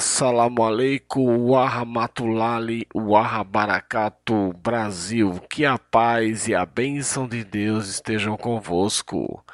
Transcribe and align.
Assalamu 0.00 0.64
alaikum, 0.64 1.50
warahmatullahi 1.50 2.86
wabarakatuh, 2.94 4.54
Brasil. 4.56 5.38
Que 5.46 5.66
a 5.66 5.76
paz 5.76 6.48
e 6.48 6.54
a 6.54 6.64
bênção 6.64 7.28
de 7.28 7.44
Deus 7.44 7.86
estejam 7.86 8.34
convosco. 8.34 9.44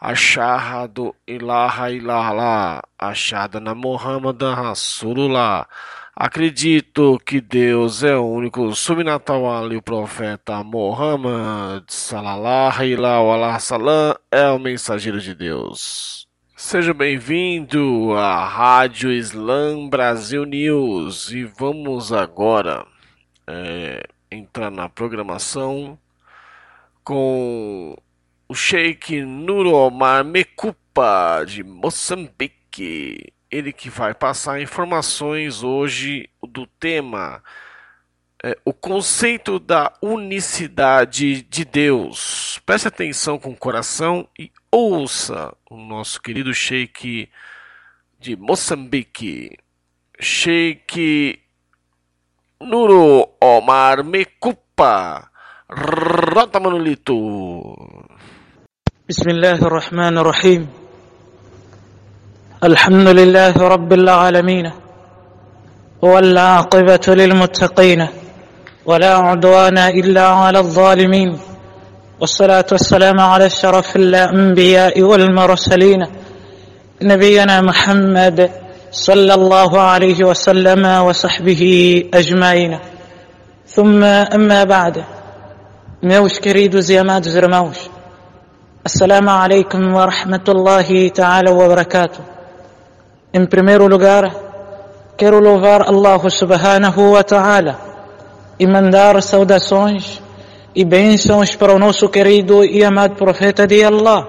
Achado 0.00 1.14
ilaha 1.24 1.92
ilaha, 1.92 2.82
achada 2.98 3.60
na 3.60 3.76
Muhammad 3.76 4.42
Rasulullah. 4.42 5.68
Acredito 6.16 7.16
que 7.24 7.40
Deus 7.40 8.02
é 8.02 8.16
o 8.16 8.26
único 8.26 8.74
subnatal 8.74 9.48
ali, 9.48 9.76
o 9.76 9.82
profeta 9.82 10.64
Muhammad 10.64 11.84
salallahu 11.86 12.82
alaihi 13.30 13.60
salam 13.60 14.16
é 14.32 14.50
o 14.50 14.58
mensageiro 14.58 15.20
de 15.20 15.32
Deus. 15.32 16.26
Seja 16.64 16.94
bem-vindo 16.94 18.14
à 18.14 18.46
Rádio 18.46 19.10
Slam 19.10 19.90
Brasil 19.90 20.44
News 20.44 21.30
e 21.32 21.44
vamos 21.44 22.12
agora 22.12 22.86
é, 23.48 24.04
entrar 24.30 24.70
na 24.70 24.88
programação 24.88 25.98
com 27.02 27.96
o 28.48 28.54
Sheikh 28.54 29.22
Nuromar 29.22 30.24
Mekupa 30.24 31.44
de 31.44 31.64
Moçambique. 31.64 33.32
Ele 33.50 33.72
que 33.72 33.90
vai 33.90 34.14
passar 34.14 34.62
informações 34.62 35.64
hoje 35.64 36.30
do 36.40 36.64
tema 36.78 37.42
é, 38.43 38.57
o 38.63 38.73
conceito 38.73 39.59
da 39.59 39.91
unicidade 40.01 41.41
de 41.43 41.65
Deus. 41.65 42.59
Preste 42.65 42.87
atenção 42.87 43.39
com 43.39 43.51
o 43.51 43.57
coração 43.57 44.27
e 44.37 44.51
ouça 44.71 45.53
o 45.69 45.77
nosso 45.77 46.21
querido 46.21 46.53
Sheik 46.53 47.29
de 48.19 48.35
Moçambique, 48.35 49.57
Sheik 50.19 51.39
Nuro 52.61 53.29
Omar 53.41 54.03
Mekupa. 54.03 55.29
Rota 55.69 56.59
Manolito. 56.61 57.17
بسم 59.09 59.29
الله 59.29 59.59
الرحمن 59.67 60.17
الرحيم 60.17 60.67
الحمد 62.63 63.07
لله 63.07 63.55
رب 63.55 63.93
العالمين 63.93 64.71
والعاقبة 66.01 67.05
للمتقين 67.07 68.07
ولا 68.86 69.14
عدوان 69.14 69.78
إلا 69.78 70.26
على 70.26 70.58
الظالمين. 70.58 71.38
والصلاة 72.20 72.64
والسلام 72.72 73.20
على 73.20 73.46
الشرف 73.46 73.96
الأنبياء 73.96 75.02
والمرسلين. 75.02 76.06
نبينا 77.02 77.60
محمد 77.60 78.50
صلى 78.92 79.34
الله 79.34 79.80
عليه 79.80 80.24
وسلم 80.24 80.86
وصحبه 80.86 81.62
أجمعين. 82.14 82.78
ثم 83.66 84.04
أما 84.04 84.64
بعد. 84.64 85.04
موش 86.02 86.40
كريد 86.40 86.80
زيامات 86.80 87.28
زرموش. 87.28 87.76
السلام 88.86 89.28
عليكم 89.28 89.94
ورحمة 89.94 90.46
الله 90.48 91.08
تعالى 91.08 91.50
وبركاته. 91.50 92.20
ان 93.36 93.46
primeiro 93.46 93.88
lugar 93.88 94.30
quero 95.16 95.40
louvar 95.40 95.82
Allah 95.88 96.20
subhanahu 96.28 97.12
wa 97.12 97.91
e 98.58 98.66
mandar 98.66 99.20
saudações 99.22 100.20
e 100.74 100.84
bênçãos 100.84 101.54
para 101.54 101.74
o 101.74 101.78
nosso 101.78 102.08
querido 102.08 102.64
e 102.64 102.84
amado 102.84 103.16
profeta 103.16 103.66
de 103.66 103.84
Allah, 103.84 104.26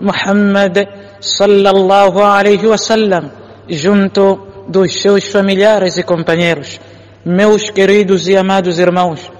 Muhammad 0.00 0.88
sallallahu 1.20 2.20
alaihi 2.20 2.66
wasallam, 2.66 3.30
junto 3.68 4.64
dos 4.68 5.00
seus 5.00 5.26
familiares 5.26 5.96
e 5.98 6.02
companheiros. 6.02 6.80
Meus 7.24 7.70
queridos 7.70 8.26
e 8.26 8.36
amados 8.36 8.78
irmãos, 8.78 9.30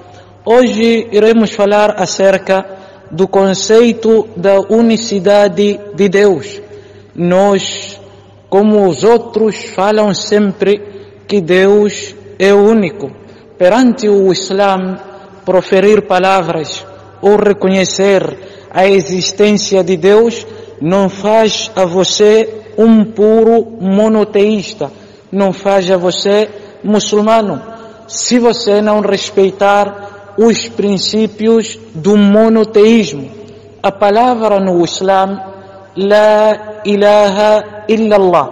hoje 0.44 1.08
iremos 1.10 1.52
falar 1.52 2.00
acerca 2.00 2.64
do 3.10 3.26
conceito 3.26 4.28
da 4.36 4.60
unicidade 4.60 5.80
de 5.94 6.08
Deus. 6.08 6.60
Nós, 7.14 8.00
como 8.48 8.86
os 8.88 9.04
outros, 9.04 9.64
falam 9.74 10.14
sempre 10.14 10.80
que 11.26 11.40
Deus 11.40 12.14
é 12.38 12.54
único. 12.54 13.21
Perante 13.62 14.08
o 14.08 14.32
Islã, 14.32 14.98
proferir 15.44 16.08
palavras 16.08 16.84
ou 17.22 17.36
reconhecer 17.36 18.66
a 18.68 18.88
existência 18.88 19.84
de 19.84 19.96
Deus 19.96 20.44
não 20.80 21.08
faz 21.08 21.70
a 21.76 21.84
você 21.84 22.64
um 22.76 23.04
puro 23.04 23.78
monoteísta, 23.80 24.90
não 25.30 25.52
faz 25.52 25.88
a 25.92 25.96
você 25.96 26.50
muçulmano. 26.82 27.62
Se 28.08 28.40
você 28.40 28.82
não 28.82 28.98
respeitar 29.00 30.34
os 30.36 30.68
princípios 30.68 31.78
do 31.94 32.16
monoteísmo, 32.16 33.30
a 33.80 33.92
palavra 33.92 34.58
no 34.58 34.84
Islã, 34.84 35.40
La 35.96 36.80
ilaha 36.84 37.84
illallah. 37.86 38.48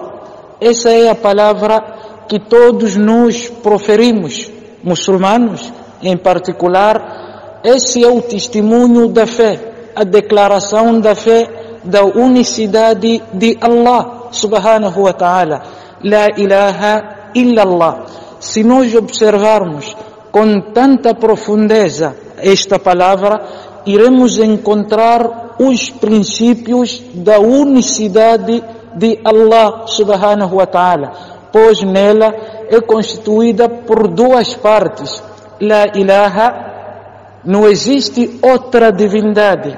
Essa 0.61 0.91
é 0.91 1.11
a 1.11 1.17
palavra 1.17 1.83
que 2.29 2.39
todos 2.39 2.95
nós 2.95 3.51
proferimos, 3.51 4.60
muçulmanos, 4.83 5.73
em 6.03 6.17
particular, 6.17 7.61
esse 7.63 8.03
é 8.03 8.09
o 8.09 8.23
testemunho 8.23 9.09
da 9.09 9.27
fé, 9.27 9.91
a 9.95 10.05
declaração 10.05 11.01
da 11.01 11.15
fé 11.15 11.49
da 11.85 12.05
unicidade 12.05 13.23
de 13.33 13.59
Allah 13.61 14.29
subhanahu 14.31 15.03
wa 15.03 15.13
ta'ala. 15.13 15.63
La 16.03 16.29
ilaha 16.37 17.31
illallah. 17.35 18.07
Se 18.39 18.63
nós 18.63 18.95
observarmos 18.95 19.95
com 20.33 20.61
tanta 20.73 21.15
profundeza 21.15 22.17
esta 22.39 22.79
palavra, 22.79 23.43
iremos 23.85 24.39
encontrar 24.39 25.57
os 25.59 25.91
princípios 25.91 27.03
da 27.15 27.39
unicidade 27.39 28.65
de 28.95 29.21
Allah 29.25 29.87
subhanahu 29.87 30.57
wa 30.57 30.67
ta'ala, 30.67 31.13
pois 31.53 31.83
nela 31.83 32.35
é 32.71 32.81
constituída 32.81 33.69
por 33.69 34.07
duas 34.07 34.55
partes, 34.55 35.21
La 35.61 35.87
ilaha, 35.95 37.41
não 37.45 37.69
existe 37.69 38.39
outra 38.41 38.93
divindade. 38.93 39.77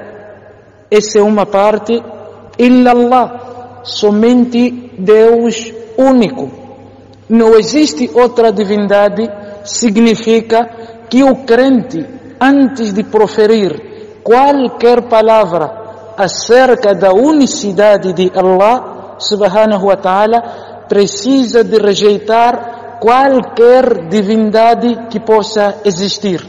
Essa 0.91 1.17
é 1.17 1.21
uma 1.21 1.45
parte, 1.45 2.01
illallah, 2.57 3.81
somente 3.83 4.91
Deus 4.97 5.73
único. 5.97 6.51
Não 7.27 7.55
existe 7.55 8.11
outra 8.13 8.51
divindade, 8.51 9.27
significa 9.65 10.69
que 11.09 11.23
o 11.23 11.37
crente, 11.37 12.05
antes 12.39 12.93
de 12.93 13.03
proferir 13.03 14.21
qualquer 14.23 15.01
palavra 15.09 15.81
acerca 16.15 16.93
da 16.93 17.11
unicidade 17.11 18.13
de 18.13 18.31
Allah, 18.35 19.15
subhanahu 19.17 19.87
wa 19.87 19.95
ta'ala, 19.95 20.85
precisa 20.87 21.63
de 21.63 21.77
rejeitar 21.77 22.72
qualquer 23.03 24.07
divindade 24.07 25.07
que 25.09 25.19
possa 25.19 25.81
existir. 25.83 26.39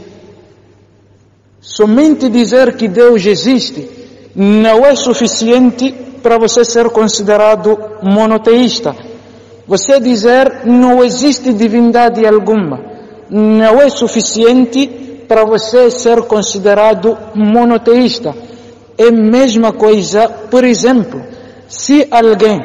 Somente 1.59 2.29
dizer 2.29 2.77
que 2.77 2.87
Deus 2.87 3.25
existe 3.25 3.89
não 4.33 4.85
é 4.85 4.95
suficiente 4.95 5.91
para 6.23 6.37
você 6.37 6.63
ser 6.63 6.89
considerado 6.91 7.77
monoteísta. 8.01 8.95
Você 9.67 9.99
dizer 9.99 10.65
não 10.65 11.03
existe 11.03 11.51
divindade 11.51 12.25
alguma 12.25 12.95
não 13.29 13.81
é 13.81 13.89
suficiente 13.89 14.87
para 15.27 15.43
você 15.43 15.89
ser 15.89 16.21
considerado 16.21 17.17
monoteísta. 17.33 18.33
É 18.97 19.07
a 19.07 19.11
mesma 19.11 19.73
coisa, 19.73 20.29
por 20.29 20.63
exemplo, 20.63 21.21
se 21.67 22.07
alguém 22.09 22.63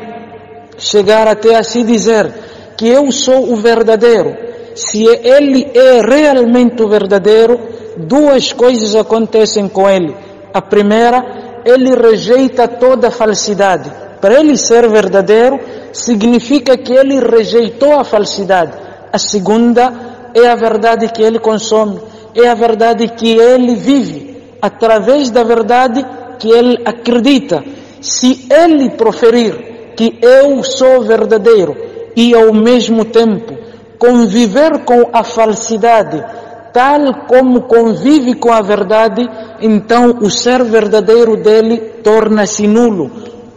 chegar 0.78 1.26
até 1.26 1.56
a 1.56 1.64
se 1.64 1.82
dizer 1.82 2.49
que 2.80 2.88
eu 2.88 3.12
sou 3.12 3.52
o 3.52 3.56
verdadeiro, 3.56 4.34
se 4.74 5.04
ele 5.04 5.70
é 5.74 6.00
realmente 6.00 6.82
o 6.82 6.88
verdadeiro, 6.88 7.60
duas 7.98 8.54
coisas 8.54 8.96
acontecem 8.96 9.68
com 9.68 9.86
ele. 9.86 10.16
A 10.54 10.62
primeira, 10.62 11.60
ele 11.62 11.94
rejeita 11.94 12.66
toda 12.66 13.10
falsidade. 13.10 13.92
Para 14.18 14.40
ele 14.40 14.56
ser 14.56 14.88
verdadeiro, 14.88 15.60
significa 15.92 16.74
que 16.78 16.94
ele 16.94 17.20
rejeitou 17.20 18.00
a 18.00 18.02
falsidade. 18.02 18.72
A 19.12 19.18
segunda 19.18 19.92
é 20.32 20.46
a 20.48 20.56
verdade 20.56 21.12
que 21.12 21.20
ele 21.22 21.38
consome, 21.38 22.00
é 22.34 22.48
a 22.48 22.54
verdade 22.54 23.08
que 23.08 23.30
ele 23.30 23.74
vive, 23.74 24.42
através 24.62 25.30
da 25.30 25.44
verdade 25.44 26.02
que 26.38 26.48
ele 26.48 26.80
acredita. 26.86 27.62
Se 28.00 28.46
ele 28.50 28.88
proferir 28.88 29.92
que 29.94 30.18
eu 30.22 30.64
sou 30.64 31.02
verdadeiro 31.02 31.89
e 32.16 32.34
ao 32.34 32.52
mesmo 32.52 33.04
tempo 33.04 33.54
conviver 33.98 34.84
com 34.84 35.10
a 35.12 35.22
falsidade, 35.22 36.24
tal 36.72 37.26
como 37.26 37.62
convive 37.62 38.34
com 38.34 38.50
a 38.50 38.62
verdade, 38.62 39.28
então 39.60 40.18
o 40.22 40.30
ser 40.30 40.64
verdadeiro 40.64 41.36
dele 41.36 41.76
torna-se 42.02 42.66
nulo. 42.66 43.10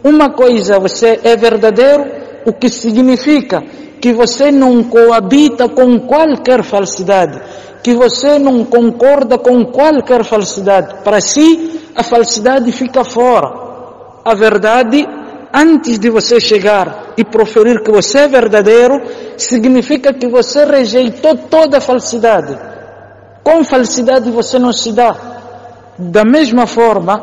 Uma 0.04 0.32
coisa, 0.32 0.80
você 0.80 1.18
é 1.24 1.38
verdadeiro, 1.38 2.06
o 2.46 2.52
que 2.52 2.68
significa 2.68 3.64
que 4.02 4.12
você 4.12 4.52
não 4.52 4.84
coabita 4.84 5.70
com 5.70 5.98
qualquer 6.02 6.62
falsidade, 6.62 7.42
que 7.82 7.94
você 7.94 8.38
não 8.38 8.66
concorda 8.66 9.38
com 9.38 9.64
qualquer 9.66 10.26
falsidade. 10.26 10.96
Para 11.06 11.22
si, 11.22 11.80
a 11.96 12.04
falsidade 12.04 12.70
fica 12.74 13.06
fora. 13.06 13.64
A 14.26 14.36
verdade, 14.36 15.08
antes 15.54 15.98
de 16.00 16.10
você 16.10 16.38
chegar 16.42 17.03
e 17.18 17.24
proferir 17.24 17.82
que 17.84 17.92
você 17.92 18.20
é 18.20 18.28
verdadeiro, 18.28 19.02
significa 19.38 20.14
que 20.14 20.28
você 20.28 20.66
rejeitou 20.66 21.36
toda 21.50 21.78
a 21.78 21.82
falsidade. 21.82 22.58
Com 23.44 23.64
falsidade 23.64 24.32
você 24.32 24.58
não 24.58 24.72
se 24.72 24.92
dá. 24.92 25.16
Da 25.98 26.24
mesma 26.24 26.66
forma, 26.66 27.22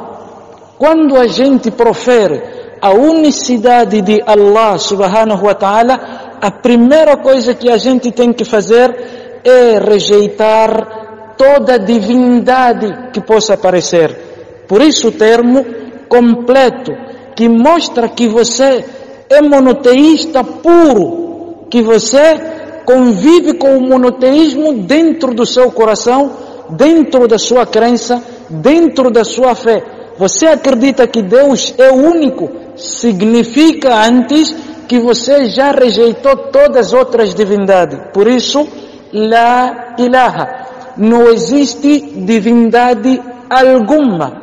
quando 0.78 1.16
a 1.16 1.26
gente 1.26 1.70
profere 1.70 2.42
a 2.80 2.90
unicidade 2.90 4.00
de 4.00 4.22
Allah 4.26 4.78
subhanahu 4.78 5.44
wa 5.44 5.54
ta'ala, 5.54 6.38
a 6.40 6.50
primeira 6.50 7.16
coisa 7.16 7.54
que 7.54 7.70
a 7.70 7.76
gente 7.76 8.10
tem 8.12 8.32
que 8.32 8.44
fazer 8.44 9.40
é 9.44 9.78
rejeitar 9.78 11.34
toda 11.36 11.78
divindade 11.78 13.10
que 13.12 13.20
possa 13.20 13.54
aparecer. 13.54 14.64
Por 14.68 14.80
isso 14.80 15.08
o 15.08 15.12
termo 15.12 15.64
completo, 16.08 16.92
que 17.34 17.48
mostra 17.48 18.08
que 18.08 18.28
você 18.28 18.84
é 19.30 19.40
monoteísta 19.40 20.42
puro, 20.42 21.66
que 21.70 21.80
você 21.80 22.82
convive 22.84 23.54
com 23.54 23.76
o 23.76 23.80
monoteísmo 23.80 24.82
dentro 24.82 25.32
do 25.32 25.46
seu 25.46 25.70
coração, 25.70 26.32
dentro 26.70 27.28
da 27.28 27.38
sua 27.38 27.64
crença, 27.64 28.20
dentro 28.50 29.08
da 29.08 29.22
sua 29.22 29.54
fé. 29.54 29.84
Você 30.18 30.48
acredita 30.48 31.06
que 31.06 31.22
Deus 31.22 31.72
é 31.78 31.92
único, 31.92 32.50
significa 32.74 34.04
antes 34.04 34.52
que 34.88 34.98
você 34.98 35.46
já 35.46 35.70
rejeitou 35.70 36.36
todas 36.50 36.88
as 36.88 36.92
outras 36.92 37.32
divindades. 37.32 38.00
Por 38.12 38.26
isso, 38.26 38.66
la 39.12 39.94
ilaha. 39.96 40.66
Não 40.96 41.28
existe 41.28 42.00
divindade 42.00 43.22
alguma. 43.48 44.42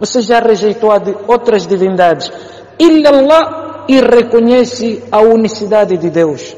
Você 0.00 0.22
já 0.22 0.40
rejeitou 0.40 0.90
outras 1.28 1.66
divindades. 1.66 2.32
Illallah 2.78 3.65
e 3.88 4.00
reconhece 4.00 5.02
a 5.10 5.20
unicidade 5.20 5.96
de 5.96 6.10
Deus. 6.10 6.56